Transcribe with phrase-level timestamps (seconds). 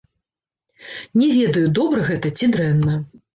[1.21, 2.99] Не ведаю, добра гэта ці дрэнна.